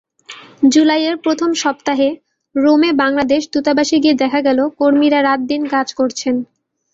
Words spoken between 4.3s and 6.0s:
গেল কর্মীরা রাত-দিন কাজ